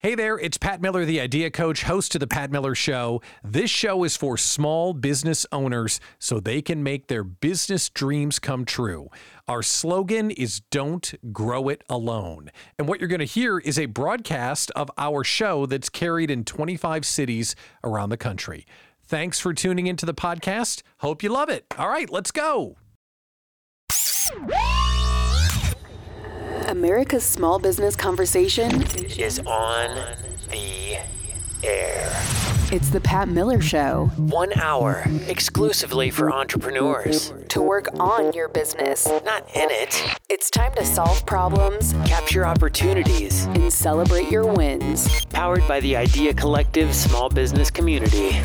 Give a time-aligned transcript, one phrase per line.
[0.00, 3.20] Hey there, it's Pat Miller, the Idea Coach, host of The Pat Miller Show.
[3.42, 8.64] This show is for small business owners so they can make their business dreams come
[8.64, 9.08] true.
[9.48, 12.52] Our slogan is Don't Grow It Alone.
[12.78, 16.44] And what you're going to hear is a broadcast of our show that's carried in
[16.44, 18.66] 25 cities around the country.
[19.02, 20.82] Thanks for tuning into the podcast.
[20.98, 21.66] Hope you love it.
[21.76, 22.76] All right, let's go.
[26.78, 28.70] America's small business conversation
[29.18, 29.96] is on
[30.48, 30.96] the
[31.64, 32.08] air.
[32.70, 34.12] It's the Pat Miller Show.
[34.16, 37.32] One hour exclusively for entrepreneurs.
[37.48, 40.18] To work on your business, not in it.
[40.28, 45.08] It's time to solve problems, capture opportunities, and celebrate your wins.
[45.30, 48.38] Powered by the Idea Collective small business community.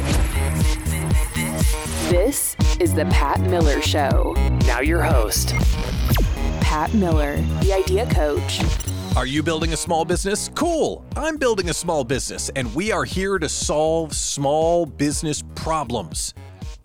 [2.09, 4.33] This is the Pat Miller Show.
[4.65, 5.53] Now, your host,
[6.73, 8.59] Pat Miller, the Idea Coach.
[9.15, 10.49] Are you building a small business?
[10.55, 11.05] Cool.
[11.15, 16.33] I'm building a small business, and we are here to solve small business problems.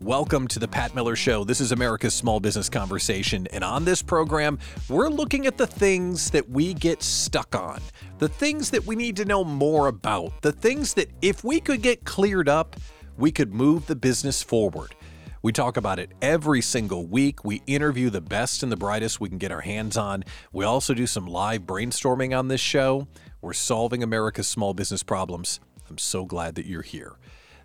[0.03, 1.43] Welcome to the Pat Miller Show.
[1.43, 3.47] This is America's Small Business Conversation.
[3.47, 4.59] And on this program,
[4.91, 7.81] we're looking at the things that we get stuck on,
[8.19, 11.81] the things that we need to know more about, the things that if we could
[11.81, 12.77] get cleared up,
[13.17, 14.95] we could move the business forward.
[15.43, 17.45] We talk about it every single week.
[17.45, 20.25] We interview the best and the brightest we can get our hands on.
[20.53, 23.07] We also do some live brainstorming on this show.
[23.41, 25.61] We're solving America's small business problems.
[25.89, 27.19] I'm so glad that you're here.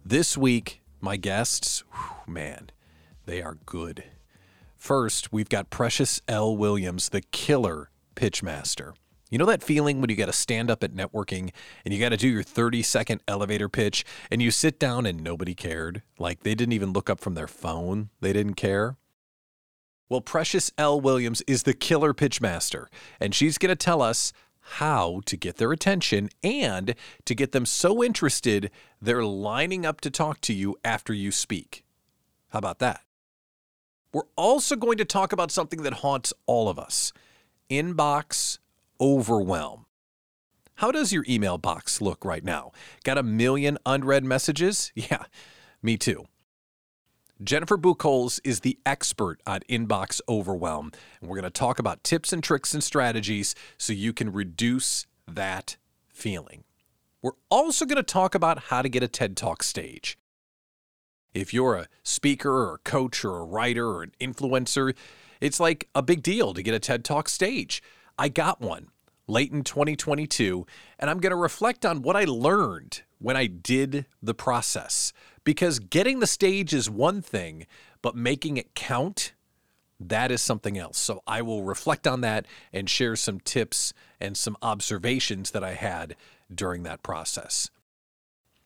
[0.06, 2.70] This week, my guests, whew, man,
[3.26, 4.04] they are good.
[4.78, 6.56] First, we've got Precious L.
[6.56, 8.94] Williams, the killer pitchmaster.
[9.34, 11.50] You know that feeling when you got to stand up at networking
[11.84, 15.24] and you got to do your 30 second elevator pitch and you sit down and
[15.24, 16.04] nobody cared?
[16.20, 18.96] Like they didn't even look up from their phone, they didn't care?
[20.08, 21.02] Well, Precious L.
[21.02, 25.58] Williams is the killer pitch master, and she's going to tell us how to get
[25.58, 26.94] their attention and
[27.26, 28.70] to get them so interested
[29.02, 31.84] they're lining up to talk to you after you speak.
[32.50, 33.02] How about that?
[34.14, 37.12] We're also going to talk about something that haunts all of us
[37.68, 38.60] inbox
[39.00, 39.86] overwhelm.
[40.76, 42.72] How does your email box look right now?
[43.04, 44.92] Got a million unread messages?
[44.96, 45.24] Yeah,
[45.82, 46.26] me too.
[47.44, 52.32] Jennifer Buchholz is the expert on inbox overwhelm, and we're going to talk about tips
[52.32, 55.78] and tricks and strategies so you can reduce that
[56.08, 56.64] feeling.
[57.22, 60.18] We're also going to talk about how to get a TED Talk stage.
[61.34, 64.96] If you're a speaker or a coach or a writer or an influencer,
[65.42, 67.82] it's like a big deal to get a TED Talk stage.
[68.18, 68.88] I got one
[69.28, 70.66] late in 2022,
[71.00, 75.14] and I'm going to reflect on what I learned when I did the process.
[75.44, 77.66] Because getting the stage is one thing,
[78.02, 79.34] but making it count,
[80.00, 80.98] that is something else.
[80.98, 85.74] So I will reflect on that and share some tips and some observations that I
[85.74, 86.16] had
[86.54, 87.70] during that process.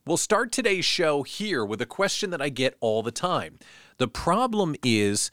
[0.05, 3.59] We'll start today's show here with a question that I get all the time.
[3.97, 5.31] The problem is,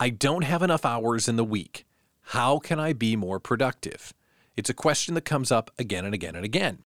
[0.00, 1.84] I don't have enough hours in the week.
[2.28, 4.14] How can I be more productive?
[4.56, 6.84] It's a question that comes up again and again and again.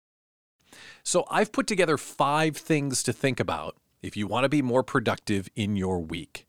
[1.03, 4.83] So I've put together five things to think about if you want to be more
[4.83, 6.47] productive in your week.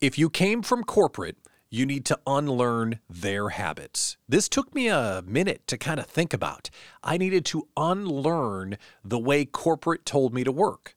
[0.00, 1.36] If you came from corporate,
[1.68, 4.16] you need to unlearn their habits.
[4.28, 6.70] This took me a minute to kind of think about.
[7.04, 10.96] I needed to unlearn the way corporate told me to work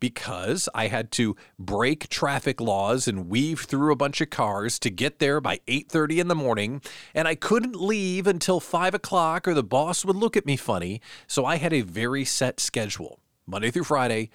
[0.00, 4.90] because I had to break traffic laws and weave through a bunch of cars to
[4.90, 6.80] get there by 8:30 in the morning,
[7.14, 11.00] and I couldn't leave until five o'clock or the boss would look at me funny.
[11.26, 14.30] So I had a very set schedule: Monday through Friday,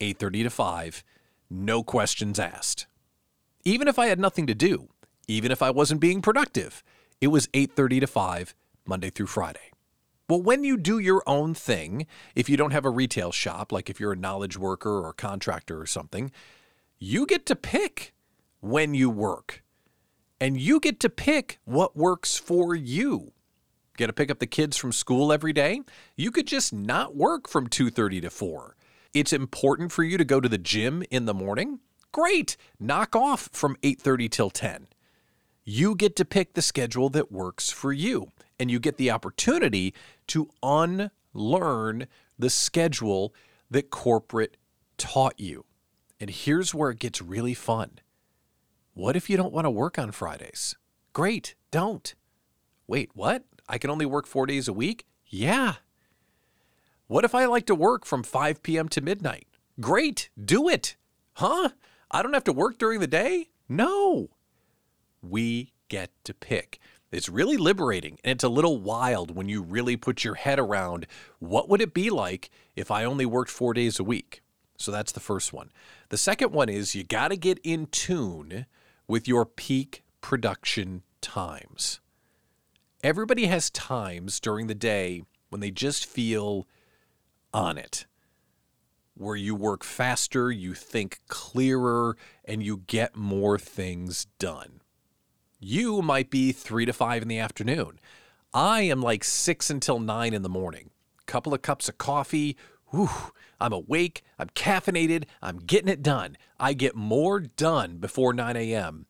[0.00, 1.04] 8:30 to 5,
[1.48, 2.86] no questions asked.
[3.64, 4.88] Even if I had nothing to do,
[5.26, 6.82] even if I wasn't being productive,
[7.20, 8.54] it was 8:30 to 5,
[8.84, 9.72] Monday through Friday.
[10.28, 13.88] Well, when you do your own thing, if you don't have a retail shop, like
[13.88, 16.32] if you're a knowledge worker or a contractor or something,
[16.98, 18.12] you get to pick
[18.60, 19.62] when you work.
[20.40, 23.32] And you get to pick what works for you.
[23.96, 25.80] Get to pick up the kids from school every day?
[26.16, 28.76] You could just not work from 2:30 to 4.
[29.14, 31.80] It's important for you to go to the gym in the morning?
[32.12, 32.56] Great.
[32.80, 34.88] Knock off from 8:30 till 10.
[35.68, 39.94] You get to pick the schedule that works for you and you get the opportunity
[40.28, 42.06] to unlearn
[42.38, 43.34] the schedule
[43.68, 44.56] that corporate
[44.96, 45.64] taught you.
[46.20, 47.98] And here's where it gets really fun.
[48.94, 50.76] What if you don't want to work on Fridays?
[51.12, 52.14] Great, don't.
[52.86, 53.42] Wait, what?
[53.68, 55.04] I can only work four days a week?
[55.26, 55.74] Yeah.
[57.08, 58.88] What if I like to work from 5 p.m.
[58.90, 59.48] to midnight?
[59.80, 60.94] Great, do it.
[61.34, 61.70] Huh?
[62.08, 63.48] I don't have to work during the day?
[63.68, 64.28] No.
[65.28, 66.78] We get to pick.
[67.12, 71.06] It's really liberating and it's a little wild when you really put your head around
[71.38, 74.42] what would it be like if I only worked 4 days a week.
[74.76, 75.70] So that's the first one.
[76.10, 78.66] The second one is you got to get in tune
[79.08, 82.00] with your peak production times.
[83.02, 86.66] Everybody has times during the day when they just feel
[87.54, 88.04] on it,
[89.14, 94.80] where you work faster, you think clearer, and you get more things done.
[95.58, 97.98] You might be three to five in the afternoon.
[98.52, 100.90] I am like six until nine in the morning.
[101.26, 102.56] Couple of cups of coffee.
[102.90, 103.08] Whew,
[103.60, 104.22] I'm awake.
[104.38, 105.24] I'm caffeinated.
[105.42, 106.36] I'm getting it done.
[106.60, 109.06] I get more done before 9 a.m.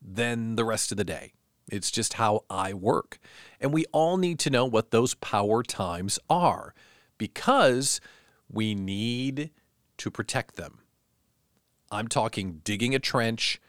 [0.00, 1.32] than the rest of the day.
[1.70, 3.18] It's just how I work.
[3.60, 6.74] And we all need to know what those power times are
[7.18, 8.00] because
[8.48, 9.50] we need
[9.98, 10.78] to protect them.
[11.90, 13.60] I'm talking digging a trench,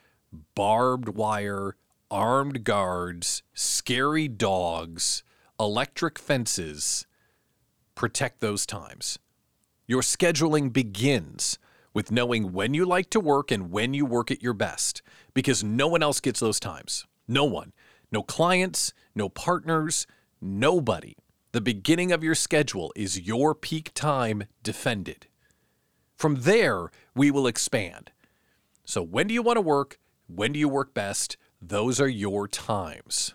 [0.56, 1.76] barbed wire,
[2.12, 5.24] armed guards, scary dogs,
[5.60, 7.06] electric fences.
[7.96, 9.20] Protect those times.
[9.88, 11.58] Your scheduling begins
[11.94, 15.02] with knowing when you like to work and when you work at your best
[15.34, 17.06] because no one else gets those times.
[17.28, 17.74] No one.
[18.12, 20.08] No clients, no partners,
[20.42, 21.16] nobody.
[21.52, 25.28] The beginning of your schedule is your peak time defended.
[26.16, 28.12] From there, we will expand.
[28.86, 30.00] So, when do you want to work?
[30.28, 31.38] When do you work best?
[31.62, 33.34] Those are your times.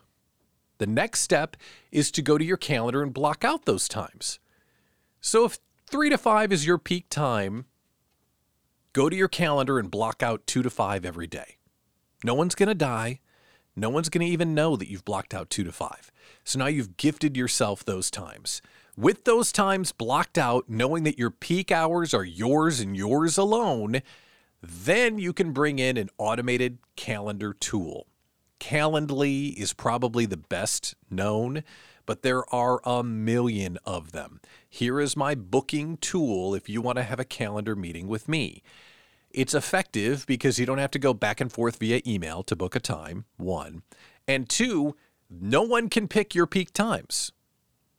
[0.79, 1.56] The next step
[1.93, 4.38] is to go to your calendar and block out those times.
[5.21, 7.67] So, if three to five is your peak time,
[8.93, 11.56] go to your calendar and block out two to five every day.
[12.25, 13.21] No one's going to die.
[13.76, 16.11] No one's going to even know that you've blocked out two to five.
[16.44, 18.62] So now you've gifted yourself those times.
[18.97, 24.03] With those times blocked out, knowing that your peak hours are yours and yours alone,
[24.62, 28.06] then you can bring in an automated calendar tool.
[28.61, 31.65] Calendly is probably the best known,
[32.06, 34.41] but there are a million of them.
[34.69, 38.62] Here is my booking tool if you want to have a calendar meeting with me.
[39.31, 42.77] It's effective because you don't have to go back and forth via email to book
[42.77, 43.83] a time, one.
[44.29, 44.97] And two,
[45.29, 47.33] no one can pick your peak times.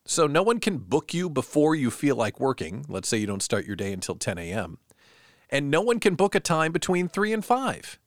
[0.06, 2.86] So no one can book you before you feel like working.
[2.88, 4.78] Let's say you don't start your day until 10 a.m.
[5.50, 8.00] And no one can book a time between 3 and 5.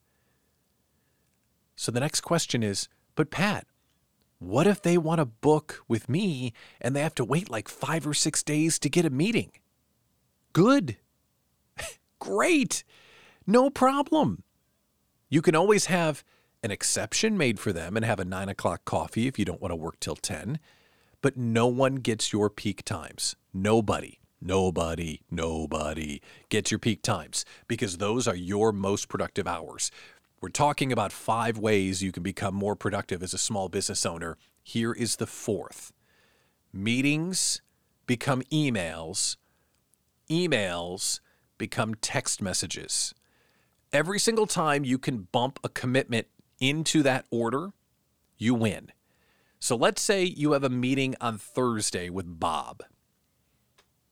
[1.78, 3.64] So the next question is But Pat,
[4.40, 8.04] what if they want to book with me and they have to wait like five
[8.04, 9.52] or six days to get a meeting?
[10.52, 10.96] Good.
[12.18, 12.82] Great.
[13.46, 14.42] No problem.
[15.30, 16.24] You can always have
[16.64, 19.70] an exception made for them and have a nine o'clock coffee if you don't want
[19.70, 20.58] to work till 10.
[21.22, 23.36] But no one gets your peak times.
[23.54, 29.92] Nobody, nobody, nobody gets your peak times because those are your most productive hours.
[30.40, 34.36] We're talking about five ways you can become more productive as a small business owner.
[34.62, 35.92] Here is the fourth
[36.72, 37.62] meetings
[38.06, 39.36] become emails,
[40.30, 41.20] emails
[41.56, 43.14] become text messages
[43.92, 46.26] every single time you can bump a commitment
[46.60, 47.70] into that order,
[48.36, 48.92] you win.
[49.60, 52.82] So let's say you have a meeting on Thursday with Bob.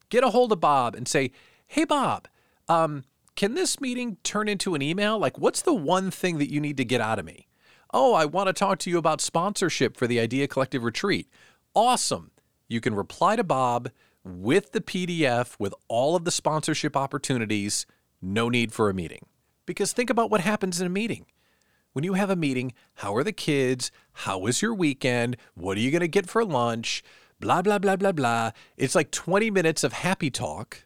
[0.09, 1.31] Get a hold of Bob and say,
[1.67, 2.27] hey, Bob,
[2.67, 3.03] um,
[3.37, 5.17] can this meeting turn into an email?
[5.19, 7.47] Like, what's the one thing that you need to get out of me?
[7.93, 11.29] Oh, I want to talk to you about sponsorship for the Idea Collective Retreat.
[11.75, 12.31] Awesome.
[12.67, 13.91] You can reply to Bob
[14.23, 17.85] with the PDF with all of the sponsorship opportunities.
[18.23, 19.27] No need for a meeting.
[19.67, 21.27] Because think about what happens in a meeting.
[21.93, 23.91] When you have a meeting, how are the kids?
[24.13, 25.37] How was your weekend?
[25.53, 27.03] What are you going to get for lunch?
[27.39, 28.51] Blah, blah, blah, blah, blah.
[28.77, 30.85] It's like 20 minutes of happy talk,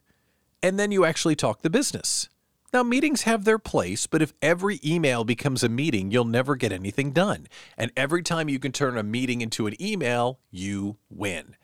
[0.61, 2.27] and then you actually talk the business.
[2.73, 6.71] Now, meetings have their place, but if every email becomes a meeting, you'll never get
[6.71, 7.47] anything done.
[7.77, 11.57] And every time you can turn a meeting into an email, you win.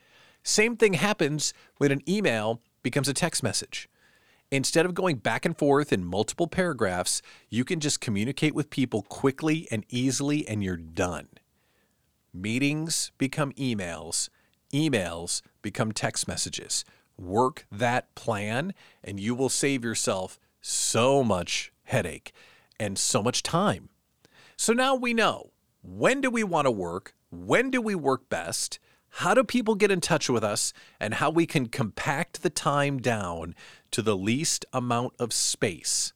[0.44, 3.88] Same thing happens when an email becomes a text message.
[4.52, 9.02] Instead of going back and forth in multiple paragraphs, you can just communicate with people
[9.04, 11.28] quickly and easily, and you're done.
[12.34, 14.30] Meetings become emails,
[14.74, 16.84] emails become text messages.
[17.18, 18.74] Work that plan,
[19.04, 20.38] and you will save yourself
[20.68, 22.34] so much headache
[22.80, 23.90] and so much time.
[24.58, 27.16] So now we know when do we want to work?
[27.30, 28.80] When do we work best?
[29.10, 33.00] How do people get in touch with us and how we can compact the time
[33.00, 33.56] down
[33.92, 36.12] to the least amount of space?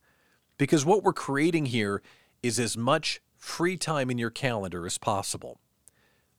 [0.58, 2.02] Because what we're creating here
[2.44, 5.60] is as much free time in your calendar as possible.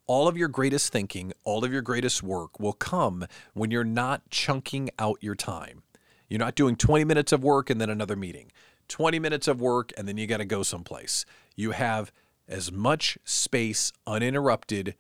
[0.07, 4.29] All of your greatest thinking, all of your greatest work will come when you're not
[4.31, 5.83] chunking out your time.
[6.33, 8.51] You're not doing 20 minutes of work and then another meeting,
[8.89, 11.27] 20 minutes of work and then you got to go someplace.
[11.57, 12.11] You have
[12.49, 14.95] as much space uninterrupted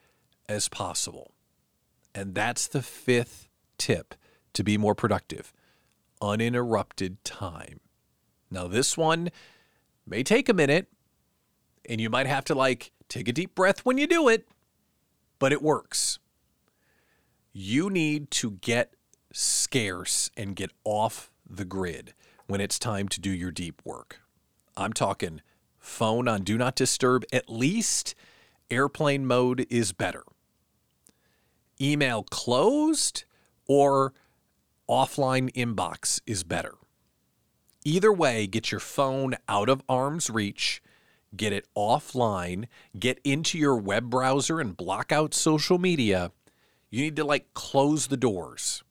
[0.46, 1.32] as possible.
[2.14, 3.48] And that's the fifth
[3.78, 4.14] tip
[4.52, 5.54] to be more productive
[6.20, 7.80] uninterrupted time.
[8.50, 9.30] Now, this one
[10.06, 10.88] may take a minute,
[11.88, 14.46] and you might have to like take a deep breath when you do it,
[15.38, 16.18] but it works.
[17.54, 18.92] You need to get
[19.32, 22.14] scarce and get off the grid
[22.46, 24.20] when it's time to do your deep work.
[24.76, 25.40] I'm talking
[25.78, 28.14] phone on do not disturb, at least
[28.70, 30.22] airplane mode is better.
[31.80, 33.24] Email closed
[33.66, 34.12] or
[34.88, 36.74] offline inbox is better.
[37.84, 40.80] Either way, get your phone out of arm's reach,
[41.36, 42.66] get it offline,
[42.98, 46.30] get into your web browser and block out social media.
[46.90, 48.84] You need to like close the doors.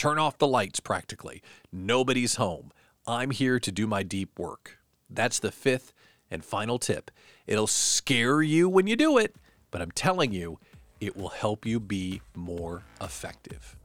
[0.00, 1.42] Turn off the lights practically.
[1.70, 2.72] Nobody's home.
[3.06, 4.78] I'm here to do my deep work.
[5.10, 5.92] That's the fifth
[6.30, 7.10] and final tip.
[7.46, 9.36] It'll scare you when you do it,
[9.70, 10.58] but I'm telling you,
[11.02, 13.76] it will help you be more effective.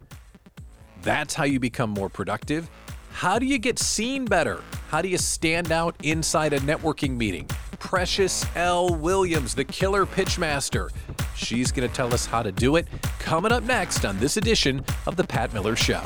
[1.02, 2.70] That's how you become more productive.
[3.12, 4.64] How do you get seen better?
[4.88, 7.46] How do you stand out inside a networking meeting?
[7.78, 8.96] Precious L.
[8.96, 10.92] Williams, the killer pitchmaster.
[11.36, 12.88] She's going to tell us how to do it
[13.26, 16.04] coming up next on this edition of The Pat Miller Show.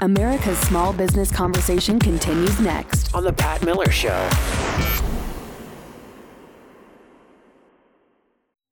[0.00, 3.12] America's small business conversation continues next.
[3.12, 4.30] On The Pat Miller Show.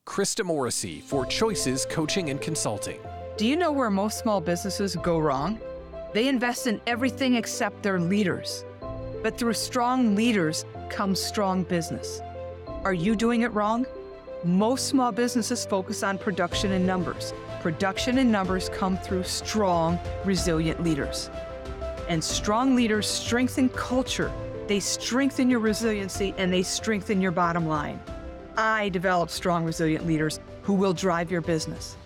[0.07, 3.01] Krista Morrissey for Choices Coaching and Consulting.
[3.37, 5.59] Do you know where most small businesses go wrong?
[6.15, 8.65] They invest in everything except their leaders.
[9.25, 12.21] But through strong leaders comes strong business.
[12.85, 13.87] Are you doing it wrong?
[14.45, 17.35] Most small businesses focus on production and numbers.
[17.61, 21.29] Production and numbers come through strong, resilient leaders.
[22.09, 24.33] And strong leaders strengthen culture,
[24.67, 28.01] they strengthen your resiliency, and they strengthen your bottom line.
[28.57, 31.99] I develop strong, resilient leaders who will drive your business.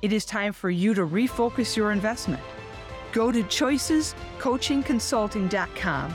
[0.00, 2.42] It is time for you to refocus your investment.
[3.12, 6.14] Go to choicescoachingconsulting.com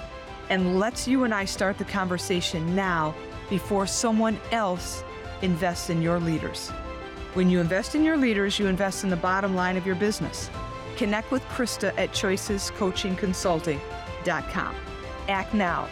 [0.49, 3.13] and let's you and I start the conversation now
[3.51, 5.03] before someone else
[5.41, 6.69] invests in your leaders.
[7.33, 10.49] When you invest in your leaders, you invest in the bottom line of your business.
[10.97, 14.75] Connect with Krista at choicescoachingconsulting.com.
[15.27, 15.87] Act now.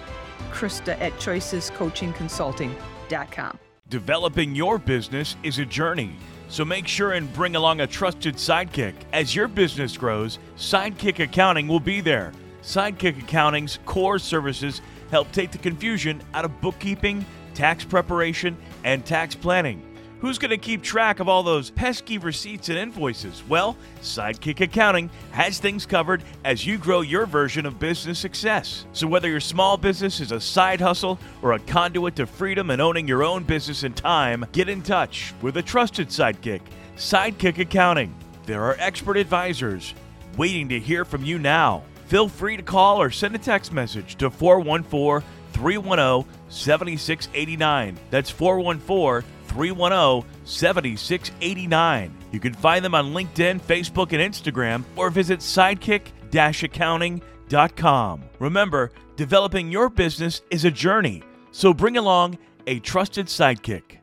[0.51, 3.59] Krista at choicescoachingconsulting.com.
[3.89, 6.11] Developing your business is a journey,
[6.49, 8.93] so make sure and bring along a trusted sidekick.
[9.13, 12.33] As your business grows, Sidekick Accounting will be there.
[12.63, 17.25] Sidekick Accounting's core services help take the confusion out of bookkeeping,
[17.57, 19.81] tax preparation, and tax planning.
[20.19, 23.43] Who's going to keep track of all those pesky receipts and invoices?
[23.47, 28.85] Well, Sidekick Accounting has things covered as you grow your version of business success.
[28.93, 32.81] So, whether your small business is a side hustle or a conduit to freedom and
[32.81, 36.61] owning your own business in time, get in touch with a trusted sidekick,
[36.95, 38.13] Sidekick Accounting.
[38.45, 39.93] There are expert advisors
[40.35, 41.83] waiting to hear from you now.
[42.07, 47.97] Feel free to call or send a text message to 414 310 7689.
[48.09, 52.13] That's 414 310 7689.
[52.31, 58.21] You can find them on LinkedIn, Facebook, and Instagram, or visit sidekick accounting.com.
[58.39, 62.37] Remember, developing your business is a journey, so bring along
[62.67, 63.97] a trusted sidekick.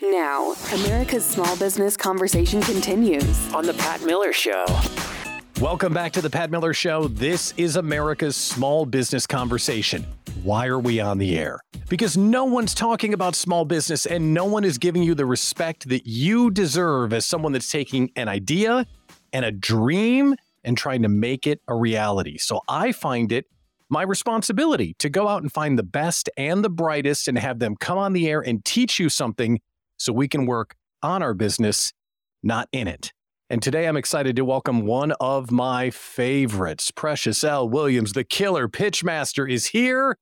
[0.00, 3.52] Now, America's small business conversation continues.
[3.52, 4.64] On The Pat Miller Show.
[5.60, 7.08] Welcome back to the Pat Miller Show.
[7.08, 10.06] This is America's small business conversation.
[10.44, 11.58] Why are we on the air?
[11.88, 15.88] Because no one's talking about small business and no one is giving you the respect
[15.88, 18.86] that you deserve as someone that's taking an idea
[19.32, 22.38] and a dream and trying to make it a reality.
[22.38, 23.46] So I find it
[23.88, 27.74] my responsibility to go out and find the best and the brightest and have them
[27.74, 29.60] come on the air and teach you something
[29.96, 31.92] so we can work on our business,
[32.44, 33.12] not in it.
[33.50, 36.90] And today I'm excited to welcome one of my favorites.
[36.90, 37.66] Precious L.
[37.68, 40.18] Williams, the killer pitchmaster, is here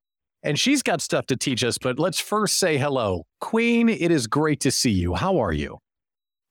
[0.47, 1.77] and she's got stuff to teach us.
[1.77, 3.27] But let's first say hello.
[3.41, 5.15] Queen, it is great to see you.
[5.15, 5.79] How are you?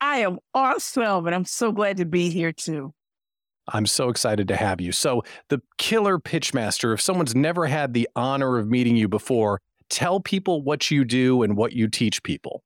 [0.01, 2.91] I am awesome, and I'm so glad to be here too.
[3.69, 4.91] I'm so excited to have you.
[4.91, 10.19] So, the killer pitchmaster, if someone's never had the honor of meeting you before, tell
[10.19, 12.64] people what you do and what you teach people.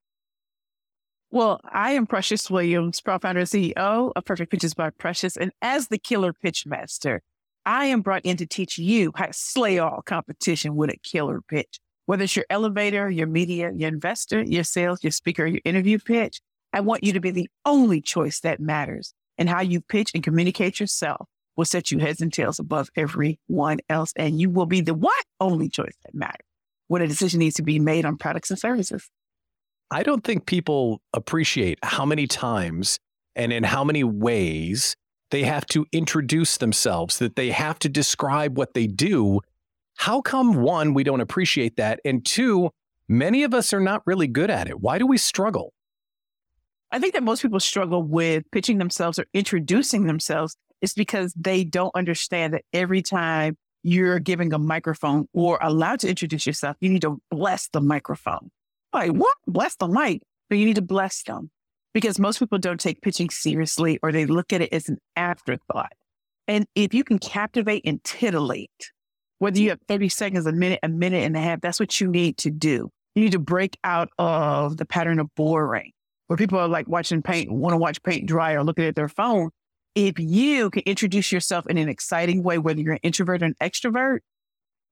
[1.32, 5.38] Well, I am Precious Williams, proud founder and CEO of Perfect Pitches by Precious.
[5.38, 7.22] And as the killer pitch master,
[7.68, 11.42] I am brought in to teach you how to slay all competition with a killer
[11.48, 11.80] pitch.
[12.08, 16.42] Whether it's your elevator, your media, your investor, your sales, your speaker, your interview pitch,
[16.74, 19.14] I want you to be the only choice that matters.
[19.38, 23.78] And how you pitch and communicate yourself will set you heads and tails above everyone
[23.88, 24.14] else.
[24.16, 26.48] And you will be the one only choice that matters
[26.88, 29.08] when a decision needs to be made on products and services.
[29.92, 33.00] I don't think people appreciate how many times
[33.36, 34.96] and in how many ways
[35.32, 39.40] they have to introduce themselves, that they have to describe what they do.
[39.98, 42.00] How come, one, we don't appreciate that?
[42.06, 42.70] And two,
[43.08, 44.80] many of us are not really good at it.
[44.80, 45.74] Why do we struggle?
[46.92, 51.64] I think that most people struggle with pitching themselves or introducing themselves is because they
[51.64, 56.90] don't understand that every time you're giving a microphone or allowed to introduce yourself, you
[56.90, 58.50] need to bless the microphone.
[58.94, 59.36] Like, what?
[59.48, 60.22] Bless the mic.
[60.50, 61.52] But you need to bless them
[61.94, 65.94] because most people don't take pitching seriously or they look at it as an afterthought.
[66.48, 68.92] And if you can captivate and titillate,
[69.38, 72.08] whether you have 30 seconds, a minute, a minute and a half, that's what you
[72.08, 72.90] need to do.
[73.14, 75.92] You need to break out of the pattern of boring
[76.30, 79.10] where people are like watching paint, want to watch paint dry or looking at their
[79.10, 79.50] phone.
[79.96, 83.56] If you can introduce yourself in an exciting way, whether you're an introvert or an
[83.60, 84.20] extrovert,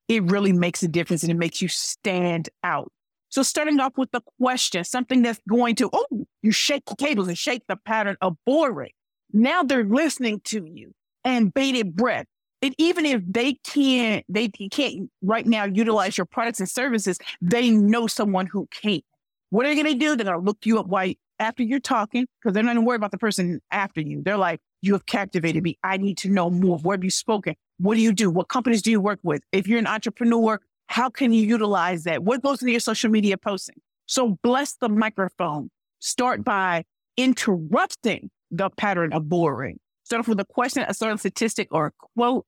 [0.07, 2.91] it really makes a difference and it makes you stand out.
[3.29, 7.27] So starting off with the question, something that's going to, oh, you shake the tables
[7.27, 8.91] and shake the pattern of boring.
[9.33, 10.93] Now they're listening to you
[11.23, 12.25] and bated breath.
[12.61, 17.69] And even if they can't, they can't right now utilize your products and services, they
[17.69, 19.01] know someone who can.
[19.49, 20.15] What are they going to do?
[20.15, 22.95] They're going to look you up while, after you're talking because they're not to worry
[22.95, 24.23] about the person after you.
[24.23, 25.77] They're like, you have captivated me.
[25.83, 26.77] I need to know more.
[26.79, 27.55] Where have you spoken?
[27.77, 28.29] What do you do?
[28.29, 29.43] What companies do you work with?
[29.51, 32.23] If you're an entrepreneur, how can you utilize that?
[32.23, 33.75] What goes into your social media posting?
[34.05, 35.69] So bless the microphone.
[35.99, 36.85] Start by
[37.17, 39.79] interrupting the pattern of boring.
[40.03, 42.45] Start off with a question, a certain statistic, or a quote,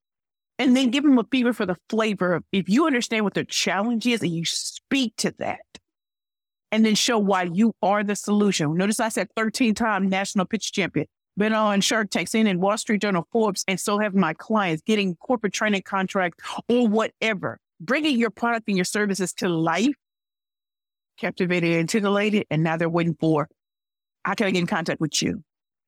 [0.57, 4.07] and then give them a fever for the flavor if you understand what their challenge
[4.07, 5.65] is and you speak to that,
[6.71, 8.73] and then show why you are the solution.
[8.75, 12.77] Notice I said 13 time national pitch champion, been on Shark Tank, seen in Wall
[12.77, 18.17] Street Journal, Forbes, and so have my clients getting corporate training contracts or whatever bringing
[18.19, 19.95] your product and your services to life,
[21.19, 23.47] captivated and titillated, and now they're waiting for
[24.25, 25.43] how can I get in contact with you?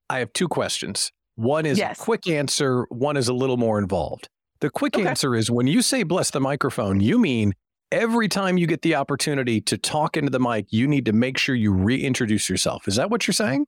[0.09, 1.11] I have two questions.
[1.35, 1.99] One is Yes.
[1.99, 4.29] a quick answer, one is a little more involved.
[4.59, 5.07] The quick Okay.
[5.07, 7.53] answer is when you say bless the microphone, you mean
[7.91, 11.37] every time you get the opportunity to talk into the mic, you need to make
[11.37, 12.87] sure you reintroduce yourself.
[12.87, 13.65] Is that what you're saying?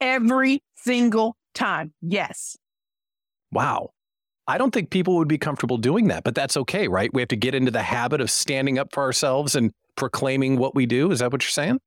[0.00, 1.94] Every single time.
[2.02, 2.56] Yes.
[3.50, 3.90] Wow.
[4.48, 7.12] I don't think people would be comfortable doing that, but that's okay, right?
[7.12, 10.74] We have to get into the habit of standing up for ourselves and proclaiming what
[10.74, 11.10] we do.
[11.10, 11.80] Is that what you're saying?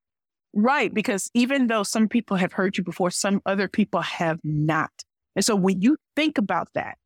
[0.53, 0.93] Right.
[0.93, 4.91] Because even though some people have heard you before, some other people have not.
[5.35, 6.97] And so when you think about that,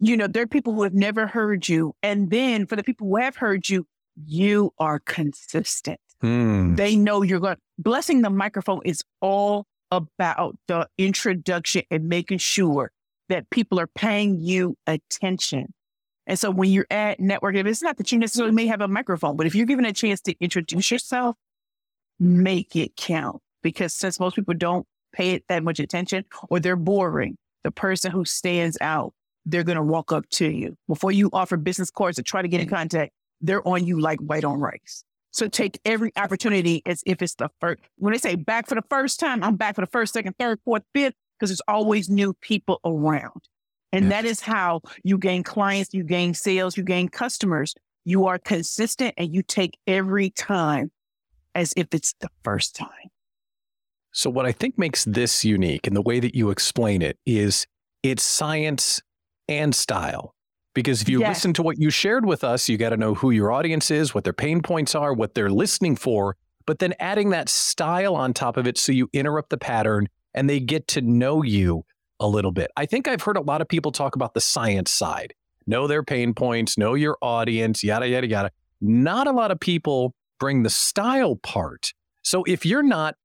[0.00, 1.94] you know, there are people who have never heard you.
[2.02, 3.86] And then for the people who have heard you,
[4.26, 6.00] you are consistent.
[6.20, 6.74] Hmm.
[6.74, 7.56] They know you're going.
[7.78, 12.90] Blessing the microphone is all about the introduction and making sure
[13.28, 15.72] that people are paying you attention.
[16.26, 19.36] And so when you're at networking, it's not that you necessarily may have a microphone,
[19.36, 21.36] but if you're given a chance to introduce yourself,
[22.20, 23.40] make it count.
[23.62, 28.12] Because since most people don't pay it that much attention or they're boring, the person
[28.12, 29.12] who stands out,
[29.46, 30.76] they're going to walk up to you.
[30.86, 32.70] Before you offer business cards or try to get in mm.
[32.70, 35.04] contact, they're on you like white on rice.
[35.30, 37.80] So take every opportunity as if it's the first.
[37.96, 40.58] When they say back for the first time, I'm back for the first, second, third,
[40.64, 43.48] fourth, fifth, because there's always new people around.
[43.92, 44.10] And Yeah.
[44.10, 47.74] that is how you gain clients, you gain sales, you gain customers.
[48.04, 50.90] You are consistent and you take every time
[51.54, 53.10] as if it's the first time.
[54.12, 57.66] So, what I think makes this unique and the way that you explain it is
[58.02, 59.00] it's science
[59.48, 60.34] and style.
[60.74, 61.28] Because if you Yes.
[61.28, 64.14] listen to what you shared with us, you got to know who your audience is,
[64.14, 68.32] what their pain points are, what they're listening for, but then adding that style on
[68.32, 71.84] top of it so you interrupt the pattern and they get to know you
[72.20, 72.70] a little bit.
[72.76, 75.34] I think I've heard a lot of people talk about the science side
[75.66, 78.50] know their pain points, know your audience, yada, yada, yada.
[78.80, 81.92] Not a lot of people bring the style part.
[82.22, 83.16] So if you're not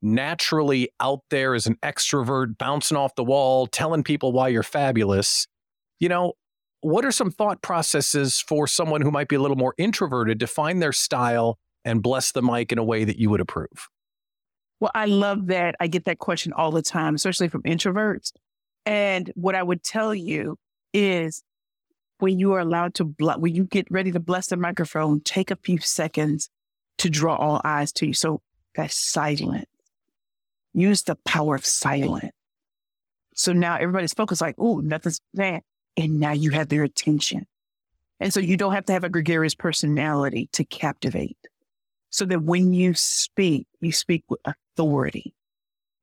[0.00, 5.46] naturally out there as an extrovert, bouncing off the wall, telling people why you're fabulous,
[6.00, 6.32] you know,
[6.80, 10.46] what are some thought processes for someone who might be a little more introverted to
[10.46, 13.90] find their style and bless the mic in a way that you would approve?
[14.82, 15.76] Well, I love that.
[15.78, 18.32] I get that question all the time, especially from introverts.
[18.84, 20.58] And what I would tell you
[20.92, 21.44] is
[22.18, 25.52] when you are allowed to, bl- when you get ready to bless the microphone, take
[25.52, 26.50] a few seconds
[26.98, 28.12] to draw all eyes to you.
[28.12, 28.42] So
[28.74, 29.68] that's silent.
[30.74, 32.32] Use the power of silence.
[33.36, 35.60] So now everybody's focused like, oh, nothing's there.
[35.96, 37.46] And now you have their attention.
[38.18, 41.38] And so you don't have to have a gregarious personality to captivate.
[42.10, 44.40] So that when you speak, you speak with
[44.74, 45.34] authority.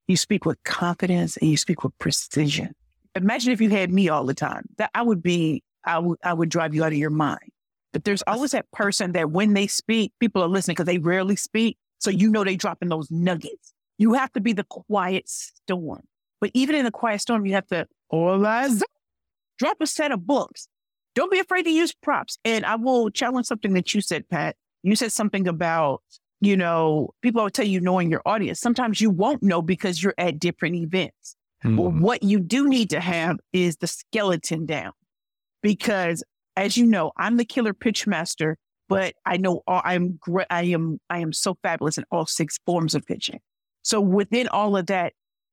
[0.08, 2.74] You speak with confidence and you speak with precision.
[3.14, 4.66] Imagine if you had me all the time.
[4.78, 7.50] That I would be, I would, I would drive you out of your mind.
[7.92, 11.36] But there's always that person that when they speak, people are listening because they rarely
[11.36, 11.76] speak.
[11.98, 13.72] So you know they dropping those nuggets.
[13.98, 16.02] You have to be the quiet storm.
[16.40, 18.88] But even in the quiet storm, you have to all eyes up.
[19.58, 20.68] drop a set of books.
[21.14, 22.38] Don't be afraid to use props.
[22.44, 24.56] And I will challenge something that you said, Pat.
[24.82, 26.02] You said something about,
[26.40, 28.60] you know, people will tell you knowing your audience.
[28.60, 31.36] Sometimes you won't know because you're at different events.
[31.62, 31.76] Hmm.
[31.76, 34.92] Well, what you do need to have is the skeleton down
[35.62, 36.24] because
[36.56, 38.56] as you know, I'm the killer pitch master,
[38.88, 40.46] but I know all, I'm great.
[40.50, 43.40] I am, I am so fabulous in all six forms of pitching.
[43.82, 45.12] So within all of that,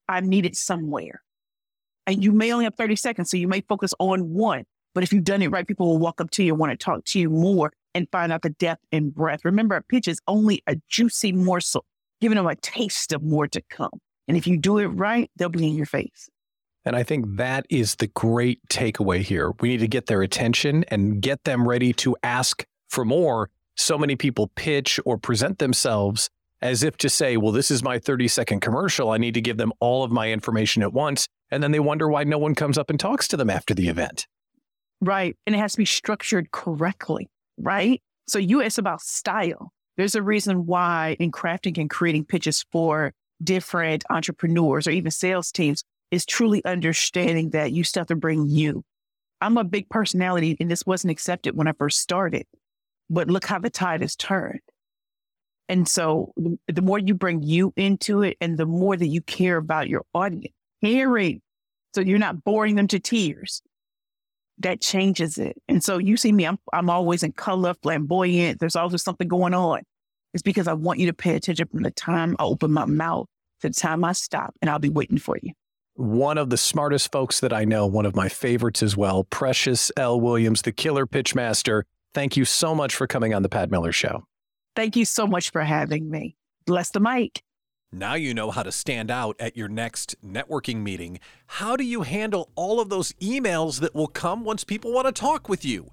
[0.09, 1.21] I'm needed somewhere.
[2.05, 4.63] And you may only have 30 seconds, so you may focus on one.
[4.95, 6.77] But if you've done it right, people will walk up to you and want to
[6.77, 9.43] talk to you more and find out the depth and breadth.
[9.43, 11.83] Remember, a pitch is only a juicy morsel,
[12.21, 13.99] giving them a taste of more to come.
[14.27, 16.29] And if you do it right, they'll be in your face.
[16.85, 19.51] And I think that is the great takeaway here.
[19.59, 23.49] We need to get their attention and get them ready to ask for more.
[23.75, 26.29] So many people pitch or present themselves
[26.61, 29.11] as if to say, well, this is my 30 second commercial.
[29.11, 31.27] I need to give them all of my information at once.
[31.51, 33.87] And then they wonder why no one comes up and talks to them after the
[33.89, 34.27] event.
[35.01, 35.35] Right.
[35.45, 37.29] And it has to be structured correctly.
[37.57, 38.01] Right.
[38.27, 39.71] So you, it's about style.
[39.95, 45.51] There's a reason why in crafting and creating pitches for different entrepreneurs or even sales
[45.51, 48.83] teams is truly understanding that you still have to bring you.
[49.41, 52.45] I'm a big personality and this wasn't accepted when I first started,
[53.09, 54.61] but look how the tide has turned.
[55.69, 56.33] And so
[56.67, 60.03] the more you bring you into it and the more that you care about your
[60.13, 61.41] audience, caring,
[61.93, 63.61] so you're not boring them to tears,
[64.59, 65.57] that changes it.
[65.67, 68.59] And so you see me, I'm, I'm always in color, flamboyant.
[68.59, 69.81] There's always something going on.
[70.33, 73.27] It's because I want you to pay attention from the time I open my mouth
[73.61, 75.53] to the time I stop, and I'll be waiting for you.
[75.95, 79.91] One of the smartest folks that I know, one of my favorites as well, Precious
[79.97, 80.21] L.
[80.21, 81.85] Williams, the killer pitch master.
[82.13, 84.23] Thank you so much for coming on the Pat Miller Show.
[84.75, 86.35] Thank you so much for having me.
[86.67, 87.41] Bless the mic.
[87.93, 91.21] Now you know how to stand out at your next networking meeting.
[91.45, 95.13] How do you handle all of those emails that will come once people want to
[95.13, 95.89] talk with you?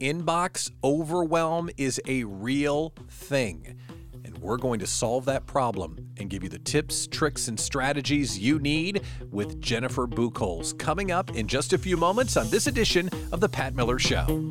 [0.00, 3.78] Inbox overwhelm is a real thing.
[4.24, 8.38] And we're going to solve that problem and give you the tips, tricks, and strategies
[8.38, 13.10] you need with Jennifer Buchholz coming up in just a few moments on this edition
[13.32, 14.48] of The Pat Miller Show.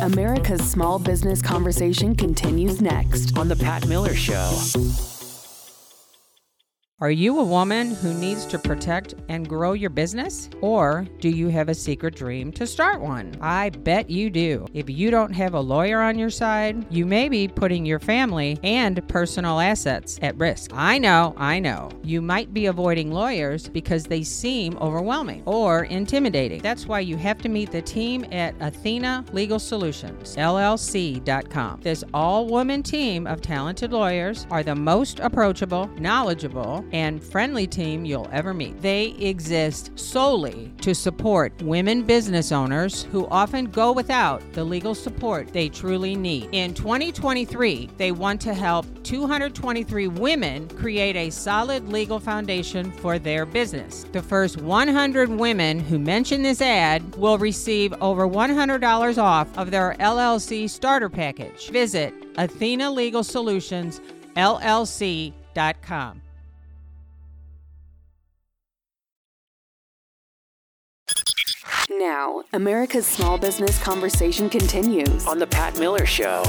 [0.00, 3.36] America's small business conversation continues next.
[3.36, 4.48] On The Pat Miller Show.
[7.00, 10.48] Are you a woman who needs to protect and grow your business?
[10.60, 13.34] Or do you have a secret dream to start one?
[13.40, 14.64] I bet you do.
[14.74, 18.60] If you don't have a lawyer on your side, you may be putting your family
[18.62, 20.70] and personal assets at risk.
[20.72, 21.90] I know, I know.
[22.04, 26.62] You might be avoiding lawyers because they seem overwhelming or intimidating.
[26.62, 31.80] That's why you have to meet the team at Athena Legal Solutions, LLC.com.
[31.80, 38.04] This all woman team of talented lawyers are the most approachable, knowledgeable, and friendly team
[38.04, 38.80] you'll ever meet.
[38.82, 45.52] They exist solely to support women business owners who often go without the legal support
[45.52, 46.48] they truly need.
[46.52, 53.46] In 2023, they want to help 223 women create a solid legal foundation for their
[53.46, 54.04] business.
[54.12, 59.96] The first 100 women who mention this ad will receive over $100 off of their
[60.00, 61.70] LLC starter package.
[61.70, 64.00] Visit Athena Legal Solutions
[64.36, 66.23] LLC.com.
[71.98, 75.24] Now, America's small business conversation continues.
[75.26, 76.42] On The Pat Miller Show.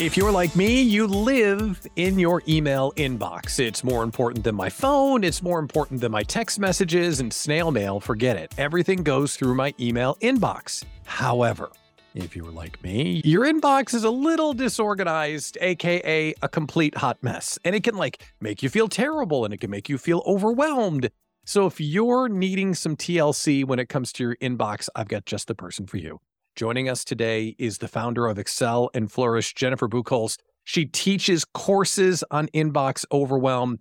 [0.00, 3.58] If you're like me, you live in your email inbox.
[3.58, 7.72] It's more important than my phone, it's more important than my text messages and snail
[7.72, 7.98] mail.
[7.98, 8.54] Forget it.
[8.56, 10.84] Everything goes through my email inbox.
[11.04, 11.70] However,
[12.14, 17.20] if you were like me, your inbox is a little disorganized, aka a complete hot
[17.20, 17.58] mess.
[17.64, 21.10] And it can like make you feel terrible and it can make you feel overwhelmed.
[21.48, 25.48] So if you're needing some TLC when it comes to your inbox, I've got just
[25.48, 26.18] the person for you.
[26.56, 30.36] Joining us today is the founder of Excel and Flourish, Jennifer Buchholz.
[30.64, 33.78] She teaches courses on inbox overwhelm,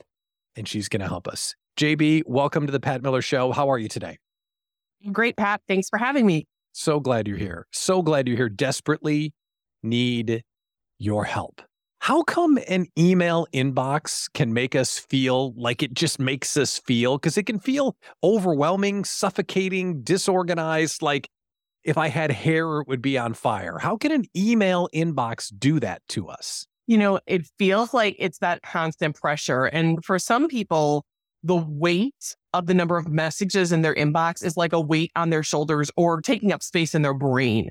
[0.55, 1.55] and she's going to help us.
[1.77, 3.51] JB, welcome to the Pat Miller Show.
[3.51, 4.17] How are you today?
[5.11, 5.59] Great, Pat.
[5.67, 6.47] Thanks for having me.
[6.71, 7.67] So glad you're here.
[7.73, 8.47] So glad you're here.
[8.47, 9.33] Desperately
[9.83, 10.41] need
[10.99, 11.61] your help.
[12.07, 17.17] How come an email inbox can make us feel like it just makes us feel?
[17.17, 21.01] Because it can feel overwhelming, suffocating, disorganized.
[21.01, 21.27] Like
[21.83, 23.77] if I had hair, it would be on fire.
[23.77, 26.65] How can an email inbox do that to us?
[26.85, 29.65] You know, it feels like it's that constant pressure.
[29.65, 31.03] And for some people,
[31.43, 35.29] the weight of the number of messages in their inbox is like a weight on
[35.29, 37.67] their shoulders or taking up space in their brain.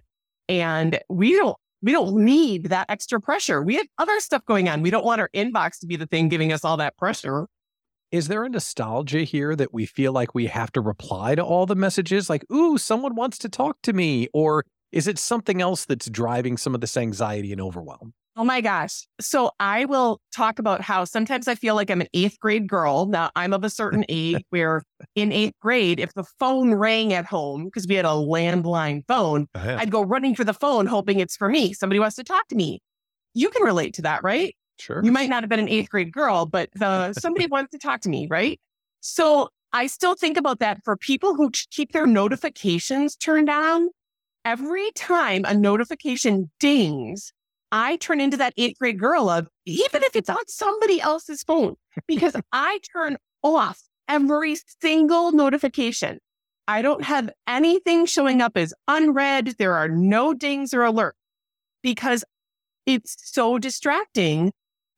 [0.47, 3.63] And we don't We don't need that extra pressure.
[3.63, 4.83] We have other stuff going on.
[4.83, 7.47] We don't want our inbox to be the thing giving us all that pressure.
[8.11, 11.67] Is there a nostalgia here that we feel like we have to reply to all
[11.67, 12.31] the messages?
[12.31, 14.29] Like, ooh, someone wants to talk to me.
[14.33, 18.15] Or is it something else that's driving some of this anxiety and overwhelm?
[18.39, 19.07] Oh my gosh.
[19.19, 23.07] So I will talk about how sometimes I feel like I'm an eighth grade girl.
[23.07, 24.83] Now I'm of a certain age where
[25.15, 29.47] in eighth grade, if the phone rang at home, because we had a landline phone,
[29.55, 29.79] Oh, yeah.
[29.81, 31.73] I'd go running for the phone, hoping it's for me.
[31.73, 32.81] Somebody wants to talk to me.
[33.33, 34.55] You can relate to that, right?
[34.79, 35.03] Sure.
[35.03, 38.03] You might not have been an eighth grade girl, but the, somebody wants to talk
[38.03, 38.61] to me, right?
[39.01, 43.89] So I still think about that for people who keep their notifications turned on.
[44.45, 47.33] Every time a notification dings,
[47.79, 51.75] I turn into that eighth grade girl of even if it's on somebody else's phone,
[52.09, 56.19] because I turn off every single notification.
[56.67, 59.57] I don't have anything showing up as unread.
[59.59, 61.13] There are no dings or alerts
[61.83, 62.25] because
[62.87, 64.53] it's so distracting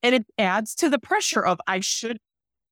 [0.05, 2.19] and it adds to the pressure of I should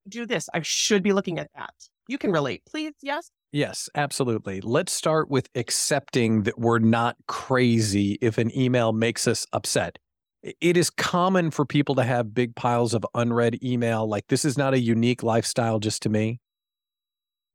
[0.09, 0.49] do this.
[0.55, 1.75] I should be looking at that.
[2.07, 2.93] You can relate, please.
[3.03, 3.33] Yes.
[3.53, 4.61] Yes, absolutely.
[4.61, 9.99] Let's start with accepting that we're not crazy if an email makes us upset.
[10.43, 14.09] It is common for people to have big piles of unread email.
[14.09, 16.41] Like, this is not a unique lifestyle just to me.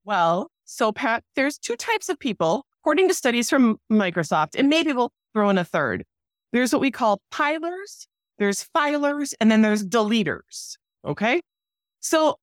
[0.04, 4.94] Well, so Pat, there's two types of people, according to studies from Microsoft, and maybe
[4.94, 6.04] we'll throw in a third.
[6.52, 8.08] There's what we call pilers,
[8.40, 10.78] there's filers, and then there's deleters.
[11.06, 11.42] Okay.
[12.00, 12.38] So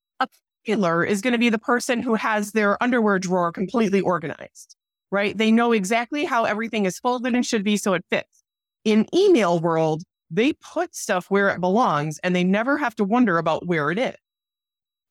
[0.68, 4.76] is going to be the person who has their underwear drawer completely organized,
[5.10, 5.36] right?
[5.36, 8.42] They know exactly how everything is folded and should be so it fits.
[8.84, 13.38] In email world, they put stuff where it belongs and they never have to wonder
[13.38, 14.16] about where it is.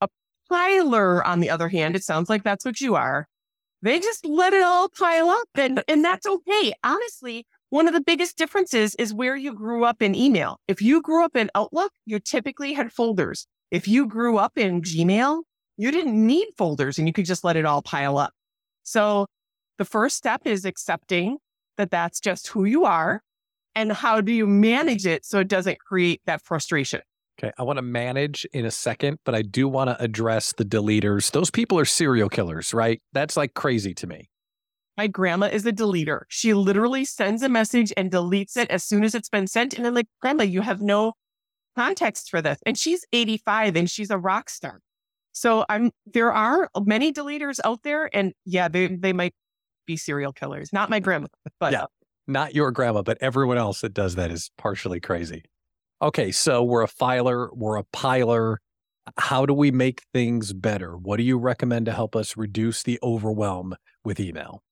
[0.00, 0.08] A
[0.50, 3.26] piler, on the other hand, it sounds like that's what you are.
[3.82, 6.72] They just let it all pile up and, and that's okay.
[6.82, 10.58] Honestly, one of the biggest differences is where you grew up in email.
[10.68, 13.46] If you grew up in Outlook, you typically had folders.
[13.70, 15.42] If you grew up in Gmail,
[15.76, 18.32] you didn't need folders and you could just let it all pile up.
[18.82, 19.26] So
[19.78, 21.38] the first step is accepting
[21.76, 23.22] that that's just who you are
[23.74, 27.00] and how do you manage it so it doesn't create that frustration.
[27.38, 27.52] Okay.
[27.56, 31.30] I want to manage in a second, but I do want to address the deleters.
[31.30, 33.00] Those people are serial killers, right?
[33.12, 34.28] That's like crazy to me.
[34.96, 36.22] My grandma is a deleter.
[36.28, 39.74] She literally sends a message and deletes it as soon as it's been sent.
[39.74, 41.12] And I'm like, Grandma, you have no
[41.78, 42.58] context for this.
[42.66, 44.80] And she's 85 and she's a rock star.
[45.32, 49.34] So I'm there are many deleters out there, and yeah, they they might
[49.86, 50.72] be serial killers.
[50.72, 51.28] Not my grandma,
[51.60, 51.86] but Yeah.
[52.26, 55.44] Not your grandma, but everyone else that does that is partially crazy.
[56.02, 56.30] Okay.
[56.30, 58.58] So we're a filer, we're a piler.
[59.16, 60.98] How do we make things better?
[60.98, 64.62] What do you recommend to help us reduce the overwhelm with email?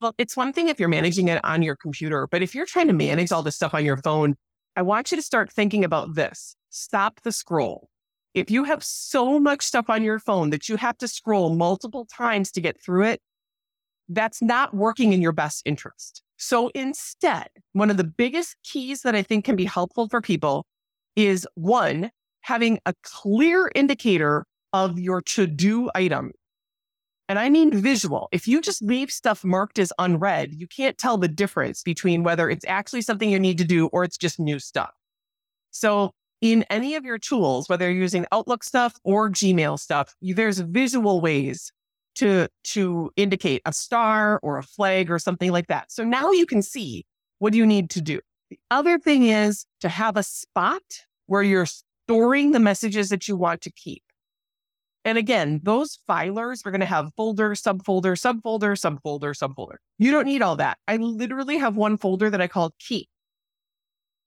[0.00, 2.86] Well, it's one thing if you're managing it on your computer, but if you're trying
[2.86, 4.36] to manage all this stuff on your phone,
[4.76, 6.56] I want you to start thinking about this.
[6.70, 7.88] Stop the scroll.
[8.34, 12.06] If you have so much stuff on your phone that you have to scroll multiple
[12.06, 13.20] times to get through it,
[14.08, 16.22] that's not working in your best interest.
[16.36, 20.64] So instead, one of the biggest keys that I think can be helpful for people
[21.16, 22.10] is one,
[22.42, 26.32] having a clear indicator of your to do item.
[27.30, 28.28] And I mean visual.
[28.32, 32.50] If you just leave stuff marked as unread, you can't tell the difference between whether
[32.50, 34.90] it's actually something you need to do or it's just new stuff.
[35.70, 40.58] So in any of your tools, whether you're using Outlook stuff or Gmail stuff, there's
[40.58, 41.70] visual ways
[42.16, 45.92] to, to indicate a star or a flag or something like that.
[45.92, 47.06] So now you can see
[47.38, 48.18] what do you need to do.
[48.50, 50.82] The other thing is to have a spot
[51.26, 51.68] where you're
[52.08, 54.02] storing the messages that you want to keep.
[55.04, 59.76] And again, those filers are going to have folder, subfolder, subfolder, subfolder, subfolder.
[59.98, 60.78] You don't need all that.
[60.86, 63.08] I literally have one folder that I call key.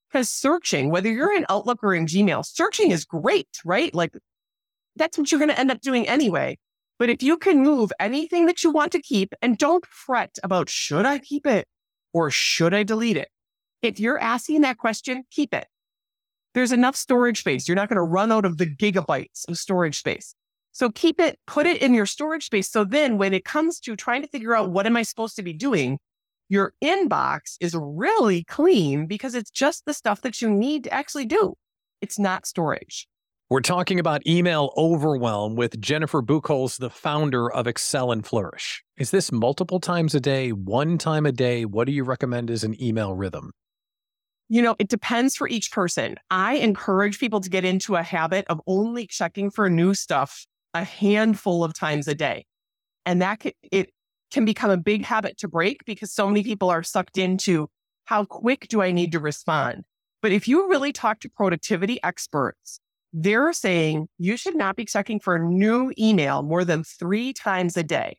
[0.09, 3.93] Because searching, whether you're in Outlook or in Gmail, searching is great, right?
[3.93, 4.15] Like
[4.95, 6.57] that's what you're going to end up doing anyway.
[6.99, 10.69] But if you can move anything that you want to keep and don't fret about
[10.69, 11.67] should I keep it
[12.13, 13.29] or should I delete it?
[13.81, 15.67] If you're asking that question, keep it.
[16.53, 17.67] There's enough storage space.
[17.67, 20.35] You're not going to run out of the gigabytes of storage space.
[20.73, 22.69] So keep it, put it in your storage space.
[22.69, 25.43] So then when it comes to trying to figure out what am I supposed to
[25.43, 25.99] be doing,
[26.49, 31.25] your inbox is really clean because it's just the stuff that you need to actually
[31.25, 31.53] do.
[32.01, 33.07] It's not storage.
[33.49, 38.83] We're talking about email overwhelm with Jennifer Buchholz, the founder of Excel and Flourish.
[38.97, 41.65] Is this multiple times a day, one time a day?
[41.65, 43.51] What do you recommend as an email rhythm?
[44.49, 46.15] You know, it depends for each person.
[46.31, 50.83] I encourage people to get into a habit of only checking for new stuff a
[50.83, 52.45] handful of times a day.
[53.05, 53.89] And that can, it
[54.31, 57.67] can become a big habit to break because so many people are sucked into
[58.05, 59.83] How quick do I need to respond?
[60.21, 62.79] But if you really talk to productivity experts,
[63.11, 67.77] they're saying you should not be checking for a new email more than three times
[67.77, 68.15] a day.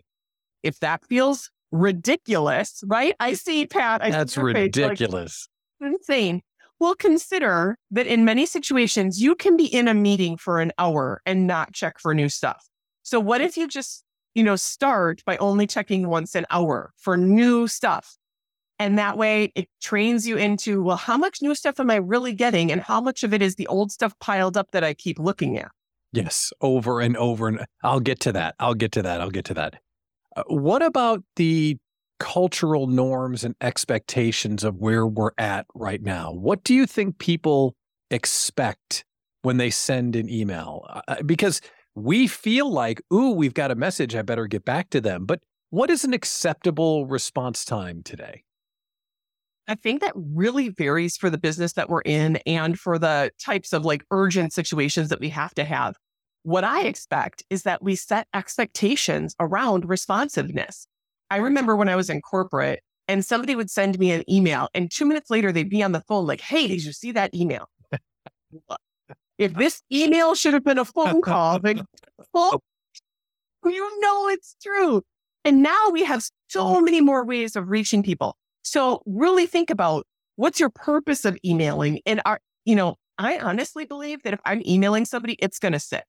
[0.63, 3.15] If that feels ridiculous, right?
[3.19, 4.03] I see, Pat.
[4.03, 5.49] I That's your face, like, ridiculous.
[5.81, 6.43] insane.
[6.81, 11.21] Well, consider that in many situations, you can be in a meeting for an hour
[11.25, 12.69] and not check for new stuff.
[13.03, 17.17] So, what if you just, you know, start by only checking once an hour for
[17.17, 18.17] new stuff?
[18.79, 22.33] And that way it trains you into, well, how much new stuff am I really
[22.33, 22.73] getting?
[22.73, 25.57] And how much of it is the old stuff piled up that I keep looking
[25.59, 25.71] at?
[26.13, 27.49] Yes, over and over.
[27.49, 28.57] And I'll get to that.
[28.59, 29.21] I'll get to that.
[29.21, 29.81] I'll get to that.
[30.37, 31.77] Uh, what about the
[32.25, 36.33] cultural norms and expectations of where we're at right now?
[36.33, 37.77] What do you think people
[38.11, 39.05] expect
[39.43, 40.89] when they send an email?
[41.07, 41.61] Uh, because
[41.95, 44.17] we feel like, ooh, we've got a message.
[44.17, 45.27] I better get back to them.
[45.27, 48.45] But what is an acceptable response time today?
[49.69, 53.75] I think that really varies for the business that we're in and for the types
[53.75, 55.97] of like urgent situations that we have to have.
[56.43, 60.87] What I expect is that we set expectations around responsiveness.
[61.31, 64.91] I remember when I was in corporate and somebody would send me an email and
[64.91, 67.69] two minutes later they'd be on the phone like, Hey, did you see that email?
[69.39, 71.79] if this email should have been a phone call, like,
[72.33, 72.63] well,
[73.65, 73.69] oh.
[73.69, 75.03] you know it's true.
[75.45, 76.85] And now we have so mm.
[76.85, 78.37] many more ways of reaching people.
[78.63, 80.07] So really think about
[80.37, 84.63] what's your purpose of emailing and are, you know, I honestly believe that if I'm
[84.67, 86.05] emailing somebody, it's going to sit.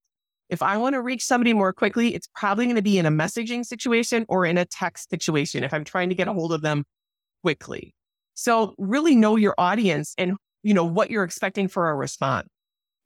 [0.49, 3.12] If I want to reach somebody more quickly, it's probably going to be in a
[3.12, 6.62] messaging situation or in a text situation if I'm trying to get a hold of
[6.62, 6.86] them
[7.43, 7.93] quickly.
[8.36, 12.47] So really know your audience and, you know, what you're expecting for a response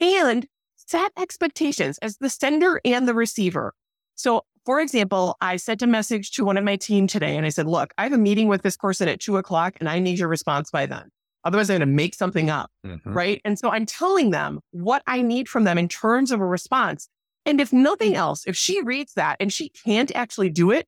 [0.01, 3.73] and set expectations as the sender and the receiver.
[4.15, 7.49] So for example, I sent a message to one of my team today and I
[7.49, 10.19] said, look, I have a meeting with this person at two o'clock and I need
[10.19, 11.09] your response by then.
[11.45, 12.69] Otherwise, I'm going to make something up.
[12.85, 12.99] Mhm.
[13.05, 13.41] Right.
[13.45, 17.07] And so I'm telling them what I need from them in terms of a response.
[17.45, 18.17] And if nothing mm.
[18.17, 20.87] else, if she reads that and she can't actually do it,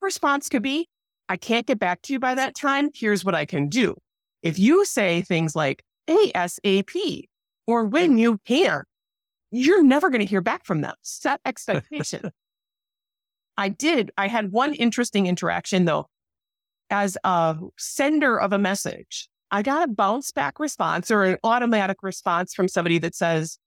[0.00, 0.88] response could be,
[1.28, 2.90] I can't get back to you by that time.
[2.94, 3.96] Here's what I can do.
[4.42, 7.24] If you say things like ASAP
[7.66, 8.20] or when mm.
[8.20, 8.82] you can,
[9.50, 10.94] you're never going to hear back from them.
[11.02, 12.30] Set expectation.
[13.56, 14.10] I did.
[14.16, 16.06] I had one interesting interaction though.
[16.90, 21.98] As a sender of a message, I got a bounce back response or an automatic
[22.02, 23.58] response from somebody that says,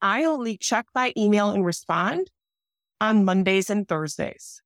[0.00, 2.30] I only check my email and respond
[3.00, 4.62] on Mondays and Thursdays.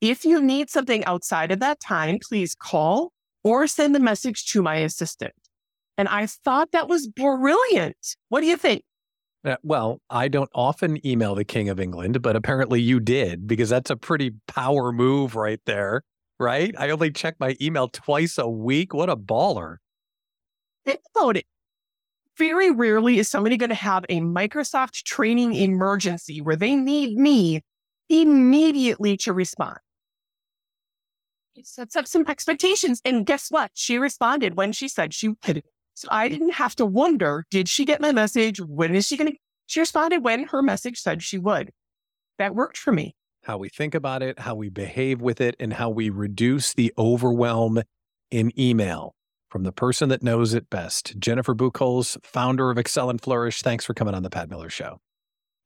[0.00, 3.12] If you need something outside of that time, please call
[3.44, 5.34] or send the message to my assistant.
[5.96, 8.16] And I thought that was brilliant.
[8.28, 8.82] What do you think?
[9.44, 13.68] Uh, well, I don't often email the King of England, but apparently you did because
[13.68, 16.02] that's a pretty power move right there,
[16.38, 16.74] right?
[16.78, 18.94] I only check my email twice a week.
[18.94, 19.76] What a baller.
[20.84, 21.46] Think about it.
[22.42, 27.60] Very rarely is somebody going to have a Microsoft training emergency where they need me
[28.08, 29.78] immediately to respond.
[31.54, 33.00] It sets up some expectations.
[33.04, 33.70] And guess what?
[33.74, 35.62] She responded when she said she would.
[35.94, 38.60] So I didn't have to wonder, did she get my message?
[38.60, 39.38] When is she going to?
[39.68, 41.70] She responded when her message said she would.
[42.38, 43.14] That worked for me.
[43.44, 46.92] How we think about it, how we behave with it, and how we reduce the
[46.98, 47.84] overwhelm
[48.32, 49.14] in email
[49.52, 51.18] from the person that knows it best.
[51.18, 53.60] Jennifer Buchholz, founder of Excel and Flourish.
[53.60, 54.98] Thanks for coming on the Pat Miller Show.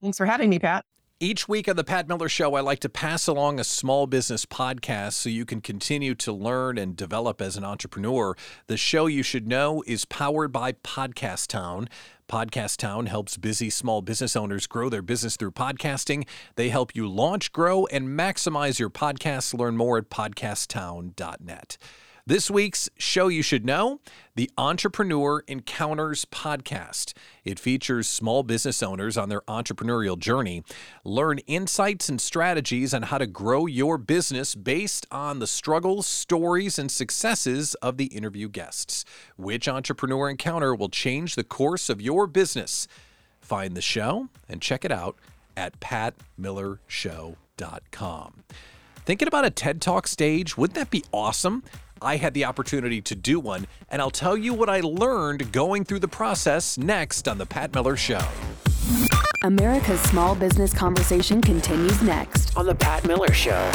[0.02, 0.84] Thanks for having me, Pat.
[1.20, 4.44] Each week on the Pat Miller Show, I like to pass along a small business
[4.44, 8.36] podcast so you can continue to learn and develop as an entrepreneur.
[8.66, 11.88] The show you should know is powered by Podcast Town.
[12.28, 16.26] Podcast Town helps busy small business owners grow their business through podcasting.
[16.56, 19.56] They help you launch, grow, and maximize your podcast.
[19.56, 21.78] Learn more at podcasttown.net.
[22.28, 24.00] This week's show you should know
[24.34, 27.12] the Entrepreneur Encounters podcast.
[27.44, 30.64] It features small business owners on their entrepreneurial journey.
[31.04, 36.80] Learn insights and strategies on how to grow your business based on the struggles, stories,
[36.80, 39.04] and successes of the interview guests.
[39.36, 42.88] Which entrepreneur encounter will change the course of your business?
[43.40, 45.14] Find the show and check it out
[45.56, 48.42] at patmillershow.com.
[49.04, 50.56] Thinking about a TED Talk stage?
[50.56, 51.62] Wouldn't that be awesome?
[52.02, 55.84] I had the opportunity to do one, and I'll tell you what I learned going
[55.84, 58.20] through the process next on The Pat Miller Show.
[59.42, 62.56] America's small business conversation continues next.
[62.56, 63.70] on The Pat Miller Show.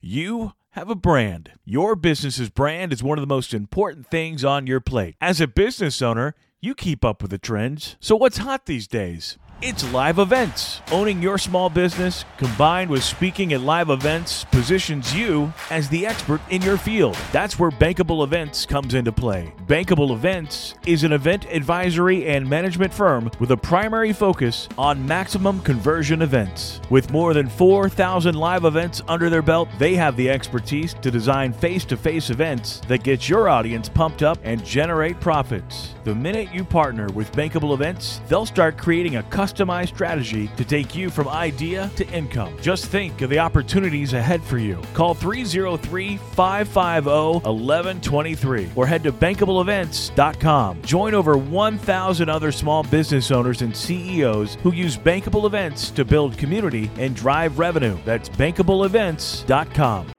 [0.00, 1.52] You have a brand.
[1.64, 5.16] Your business's brand is one of the most important things on your plate.
[5.20, 7.96] As a business owner, you keep up with the trends.
[7.98, 9.36] So, what's hot these days?
[9.62, 10.82] It's live events.
[10.92, 16.42] Owning your small business combined with speaking at live events positions you as the expert
[16.50, 17.16] in your field.
[17.32, 19.54] That's where Bankable Events comes into play.
[19.66, 25.62] Bankable Events is an event advisory and management firm with a primary focus on maximum
[25.62, 26.82] conversion events.
[26.90, 31.54] With more than 4,000 live events under their belt, they have the expertise to design
[31.54, 35.94] face to face events that get your audience pumped up and generate profits.
[36.04, 40.94] The minute you partner with Bankable Events, they'll start creating a customized strategy to take
[40.94, 42.56] you from idea to income.
[42.60, 44.80] Just think of the opportunities ahead for you.
[44.92, 50.82] Call 303 550 1123 or head to bankableevents.com.
[50.82, 56.36] Join over 1,000 other small business owners and CEOs who use Bankable Events to build
[56.36, 57.96] community and drive revenue.
[58.04, 60.10] That's bankableevents.com.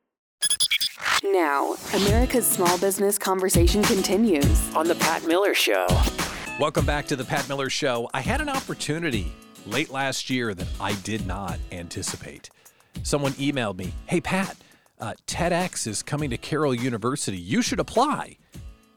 [1.23, 4.73] Now, America's small business conversation continues.
[4.75, 5.87] On The Pat Miller Show.
[6.59, 8.09] Welcome back to the Pat Miller Show.
[8.15, 9.31] I had an opportunity
[9.67, 12.49] late last year that I did not anticipate.
[13.03, 14.57] Someone emailed me, Hey, Pat,
[14.99, 17.37] uh, TEDx is coming to Carroll University.
[17.37, 18.37] You should apply.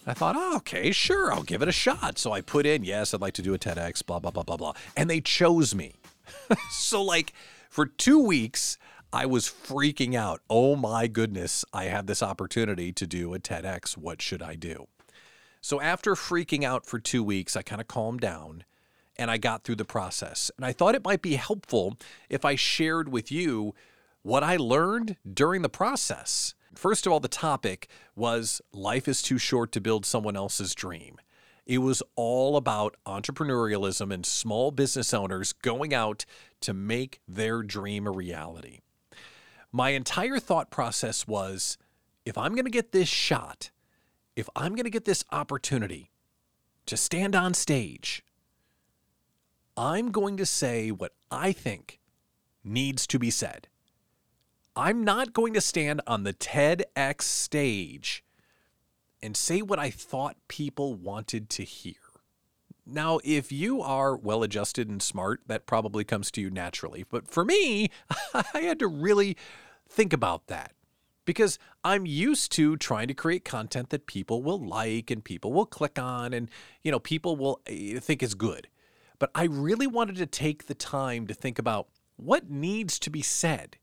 [0.06, 2.16] I thought, oh, okay, sure, I'll give it a shot.
[2.16, 4.56] So I put in, yes, I'd like to do a TEDx, blah, blah, blah, blah,
[4.56, 4.72] blah.
[4.96, 5.96] And they chose me.
[6.70, 7.34] so, like,
[7.68, 8.78] for two weeks,
[9.12, 10.40] I was freaking out.
[10.48, 13.98] Oh my goodness, I have this opportunity to do a TEDx.
[13.98, 14.86] What should I do?
[15.60, 18.64] So, after freaking out for two weeks, I kind of calmed down
[19.16, 20.50] and I got through the process.
[20.56, 21.98] And I thought it might be helpful
[22.28, 23.74] if I shared with you
[24.22, 26.54] what I learned during the process.
[26.74, 31.18] First of all, the topic was life is too short to build someone else's dream.
[31.66, 36.24] It was all about entrepreneurialism and small business owners going out
[36.62, 38.80] to make their dream a reality.
[39.70, 41.76] My entire thought process was
[42.24, 43.70] if I'm going to get this shot,
[44.40, 46.10] if I'm going to get this opportunity
[46.86, 48.24] to stand on stage,
[49.76, 52.00] I'm going to say what I think
[52.64, 53.68] needs to be said.
[54.74, 58.24] I'm not going to stand on the TEDx stage
[59.22, 61.94] and say what I thought people wanted to hear.
[62.86, 67.04] Now, if you are well adjusted and smart, that probably comes to you naturally.
[67.08, 67.90] But for me,
[68.34, 69.36] I had to really
[69.86, 70.72] think about that
[71.30, 75.64] because I'm used to trying to create content that people will like and people will
[75.64, 76.50] click on and
[76.82, 78.66] you know people will eh, think is good.
[79.20, 83.22] But I really wanted to take the time to think about what needs to be
[83.22, 83.76] said.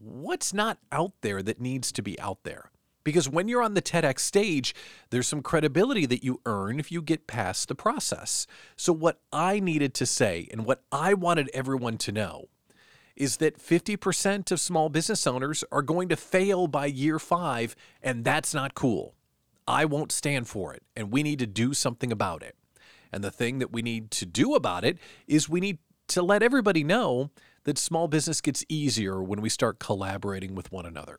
[0.00, 2.72] What's not out there that needs to be out there?
[3.04, 4.74] Because when you're on the TEDx stage,
[5.10, 8.48] there's some credibility that you earn if you get past the process.
[8.74, 12.48] So, what I needed to say and what I wanted everyone to know
[13.16, 18.24] is that 50% of small business owners are going to fail by year five, and
[18.24, 19.14] that's not cool.
[19.66, 22.56] I won't stand for it, and we need to do something about it.
[23.12, 26.42] And the thing that we need to do about it is we need to let
[26.42, 27.30] everybody know
[27.62, 31.18] that small business gets easier when we start collaborating with one another.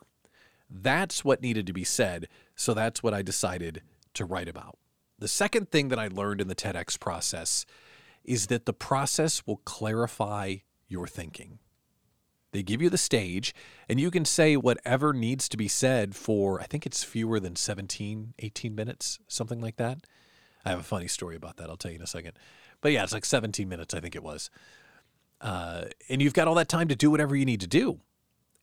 [0.70, 3.82] That's what needed to be said, so that's what I decided
[4.16, 4.78] to write about.
[5.18, 7.66] The second thing that I learned in the TEDx process
[8.24, 11.60] is that the process will clarify your thinking.
[12.56, 13.54] They give you the stage,
[13.90, 17.58] and you can say whatever needs to be said for, I think it's fewer than
[17.58, 20.08] 17, 18 minutes, something like that.
[20.64, 21.70] I have a funny story about that.
[21.70, 22.32] I'll tell you in a second.
[22.80, 24.50] But yeah, it's like 17 minutes, I think it was.
[25.42, 28.00] Uh, and you've got all that time to do whatever you need to do.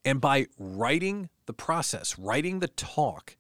[0.07, 3.37] And by writing the process, writing the talk,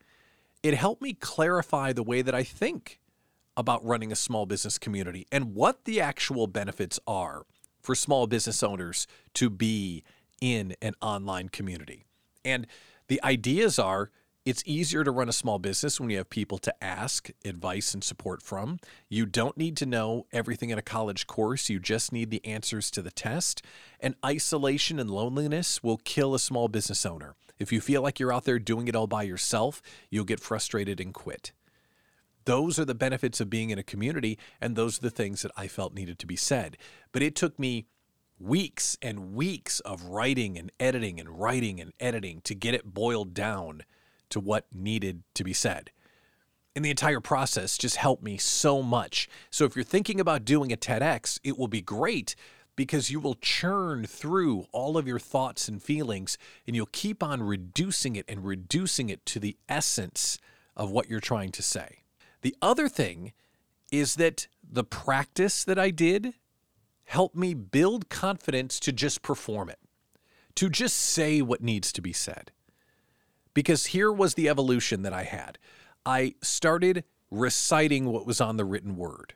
[0.62, 3.00] it helped me clarify the way that I think
[3.56, 7.46] about running a small business community and what the actual benefits are
[7.80, 10.04] for small business owners to be
[10.42, 12.04] in an online community.
[12.44, 12.66] And
[13.06, 14.10] the ideas are
[14.44, 18.02] it's easier to run a small business when you have people to ask advice and
[18.02, 18.80] support from.
[19.08, 22.90] You don't need to know everything in a college course, you just need the answers
[22.90, 23.62] to the test.
[24.00, 27.36] And isolation and loneliness will kill a small business owner.
[27.60, 29.80] If you feel like you're out there doing it all by yourself,
[30.10, 31.52] you'll get frustrated and quit.
[32.44, 35.52] Those are the benefits of being in a community, and those are the things that
[35.56, 36.76] I felt needed to be said.
[37.12, 37.86] But it took me
[38.38, 43.34] weeks and weeks of writing and editing and writing and editing to get it boiled
[43.34, 43.82] down
[44.30, 45.90] to what needed to be said.
[46.74, 49.28] And the entire process just helped me so much.
[49.50, 52.34] So if you're thinking about doing a TEDx, it will be great
[52.74, 57.42] because you will churn through all of your thoughts and feelings and you'll keep on
[57.42, 60.38] reducing it and reducing it to the essence
[60.74, 62.04] of what you're trying to say.
[62.40, 63.32] The other thing
[63.90, 66.34] is that the practice that I did
[67.12, 69.78] helped me build confidence to just perform it,
[70.54, 72.50] to just say what needs to be said
[73.54, 75.58] because here was the evolution that I had.
[76.04, 79.34] I started reciting what was on the written word,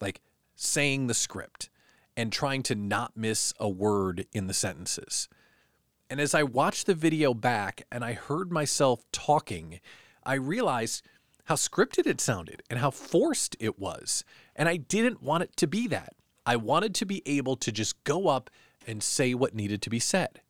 [0.00, 0.20] like
[0.54, 1.68] saying the script.
[2.16, 5.28] and trying to not miss a word in the sentences.
[6.10, 9.80] And as I watched the video back and I heard myself talking,
[10.24, 11.02] I realized
[11.44, 14.24] how scripted it sounded and how forced it was.
[14.54, 16.14] And I didn't want it to be that.
[16.46, 18.50] I wanted to be able to just go up
[18.86, 20.40] and say what needed to be said.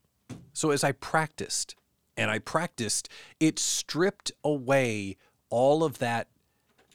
[0.53, 1.75] So as I practiced
[2.17, 5.17] and I practiced, it stripped away
[5.49, 6.29] all of that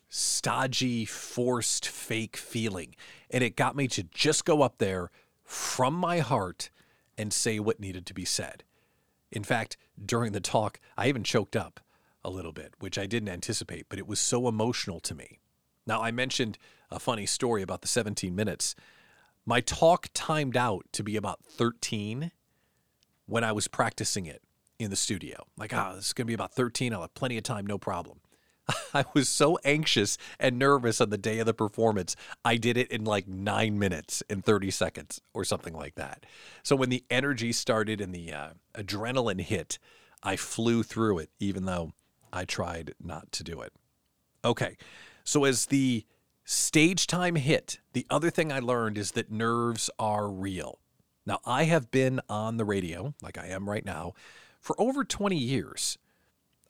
[0.09, 2.95] stodgy, forced, fake feeling.
[3.29, 5.11] And it got me to just go up there
[5.43, 6.69] from my heart
[7.17, 8.63] and say what needed to be said.
[9.31, 11.79] In fact, during the talk, I even choked up
[12.23, 15.39] a little bit, which I didn't anticipate, but it was so emotional to me.
[15.85, 16.57] Now, I mentioned
[16.91, 18.75] a funny story about the 17 minutes.
[19.45, 22.31] My talk timed out to be about 13
[23.25, 24.41] when I was practicing it
[24.79, 25.45] in the studio.
[25.57, 26.93] Like, ah, oh, this is going to be about 13.
[26.93, 28.19] I'll have plenty of time, no problem.
[28.93, 32.15] I was so anxious and nervous on the day of the performance.
[32.43, 36.25] I did it in like nine minutes and 30 seconds or something like that.
[36.63, 39.77] So when the energy started and the uh, adrenaline hit,
[40.23, 41.93] I flew through it, even though
[42.33, 43.73] I tried not to do it.
[44.43, 44.77] Okay.
[45.23, 46.05] So as the
[46.45, 50.79] stage time hit, the other thing I learned is that nerves are real.
[51.25, 54.13] Now, I have been on the radio, like I am right now,
[54.61, 55.97] for over 20 years.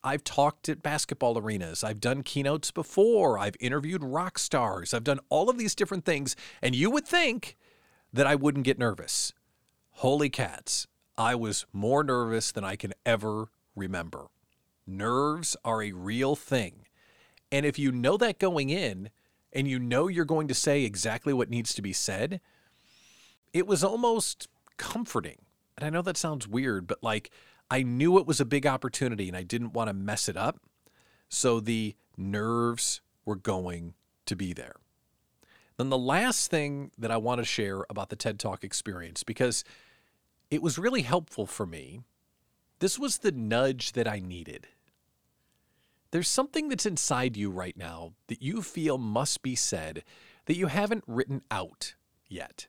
[0.02, 1.84] I've talked at basketball arenas.
[1.84, 3.38] I've done keynotes before.
[3.38, 4.94] I've interviewed rock stars.
[4.94, 6.36] I've done all of these different things.
[6.62, 7.58] And you would think
[8.14, 9.34] that I wouldn't get nervous.
[9.90, 14.28] Holy cats, I was more nervous than I can ever remember.
[14.86, 16.86] Nerves are a real thing.
[17.52, 19.10] And if you know that going in
[19.56, 22.42] and you know you're going to say exactly what needs to be said,
[23.54, 25.38] it was almost comforting.
[25.78, 27.32] And I know that sounds weird, but like
[27.72, 30.60] I knew it was a big opportunity and I didn't want to mess it up.
[31.30, 33.94] So the nerves were going
[34.26, 34.76] to be there.
[35.78, 39.64] Then the last thing that I want to share about the TED Talk experience, because
[40.50, 42.02] it was really helpful for me,
[42.80, 44.68] this was the nudge that I needed.
[46.16, 50.02] There's something that's inside you right now that you feel must be said
[50.46, 51.96] that you haven't written out
[52.30, 52.68] yet.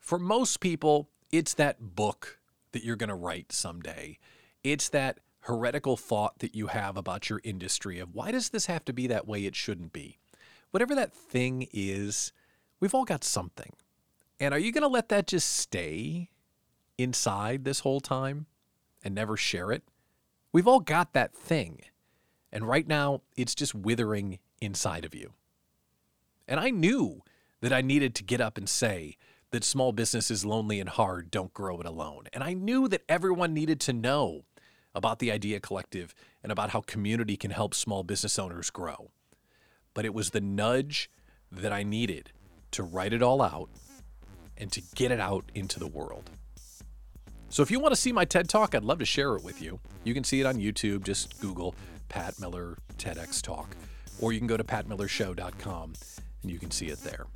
[0.00, 2.38] For most people, it's that book
[2.70, 4.16] that you're going to write someday.
[4.64, 8.86] It's that heretical thought that you have about your industry of why does this have
[8.86, 9.44] to be that way?
[9.44, 10.16] It shouldn't be.
[10.70, 12.32] Whatever that thing is,
[12.80, 13.74] we've all got something.
[14.40, 16.30] And are you going to let that just stay
[16.96, 18.46] inside this whole time
[19.04, 19.82] and never share it?
[20.54, 21.82] We've all got that thing.
[22.52, 25.32] And right now, it's just withering inside of you.
[26.46, 27.22] And I knew
[27.60, 29.16] that I needed to get up and say,
[29.52, 32.24] that small businesses lonely and hard don't grow it alone.
[32.32, 34.44] And I knew that everyone needed to know
[34.94, 39.10] about the Idea Collective and about how community can help small business owners grow.
[39.94, 41.10] But it was the nudge
[41.50, 42.32] that I needed
[42.72, 43.68] to write it all out
[44.56, 46.30] and to get it out into the world.
[47.50, 49.60] So if you want to see my TED Talk, I'd love to share it with
[49.60, 49.80] you.
[50.04, 51.04] You can see it on YouTube.
[51.04, 51.74] Just Google
[52.12, 53.74] Pat Miller TEDx Talk.
[54.20, 55.94] Or you can go to patmillershow.com
[56.42, 57.26] and you can see it there.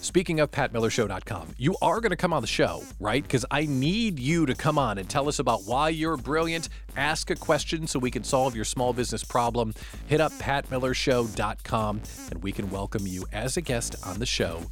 [0.00, 3.22] Speaking of PatMillerShow.com, you are going to come on the show, right?
[3.22, 6.68] Because I need you to come on and tell us about why you're brilliant.
[6.96, 9.74] Ask a question so we can solve your small business problem.
[10.06, 14.62] Hit up PatMillerShow.com and we can welcome you as a guest on the show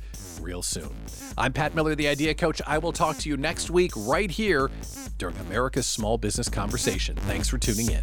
[0.40, 0.94] real soon.
[1.36, 2.60] I'm Pat Miller, the Idea Coach.
[2.66, 4.70] I will talk to you next week right here
[5.18, 7.16] during America's Small Business Conversation.
[7.16, 8.02] Thanks for tuning in.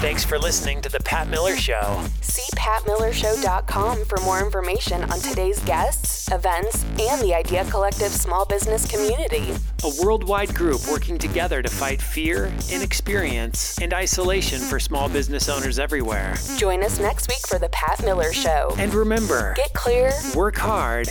[0.00, 2.04] Thanks for listening to The Pat Miller Show.
[2.20, 8.86] See patmillershow.com for more information on today's guests, events, and the Idea Collective small business
[8.90, 9.54] community.
[9.82, 15.78] A worldwide group working together to fight fear, inexperience, and isolation for small business owners
[15.78, 16.34] everywhere.
[16.58, 18.74] Join us next week for The Pat Miller Show.
[18.78, 21.08] And remember get clear, work hard,